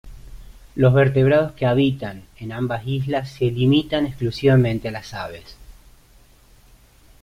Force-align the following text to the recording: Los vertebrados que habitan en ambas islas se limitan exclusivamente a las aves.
Los 0.73 0.95
vertebrados 0.95 1.51
que 1.51 1.67
habitan 1.67 2.23
en 2.37 2.51
ambas 2.53 2.87
islas 2.87 3.29
se 3.29 3.51
limitan 3.51 4.07
exclusivamente 4.07 4.87
a 4.87 4.91
las 4.91 5.13
aves. 5.13 5.55